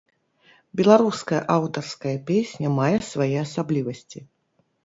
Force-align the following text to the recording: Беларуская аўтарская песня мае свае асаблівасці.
Беларуская 0.79 1.41
аўтарская 1.57 2.15
песня 2.31 2.67
мае 2.79 2.97
свае 3.11 3.31
асаблівасці. 3.45 4.19